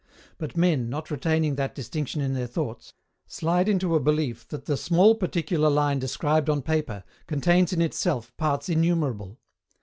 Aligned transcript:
But 0.39 0.57
men, 0.57 0.89
not 0.89 1.11
retaining 1.11 1.57
that 1.57 1.75
distinction 1.75 2.21
in 2.21 2.33
their 2.33 2.47
thoughts, 2.47 2.95
slide 3.27 3.69
into 3.69 3.93
a 3.93 3.99
belief 3.99 4.47
that 4.47 4.65
the 4.65 4.75
small 4.75 5.13
particular 5.13 5.69
line 5.69 5.99
described 5.99 6.49
on 6.49 6.63
paper 6.63 7.03
contains 7.27 7.71
in 7.71 7.83
itself 7.83 8.35
parts 8.35 8.67
innumerable. 8.67 9.37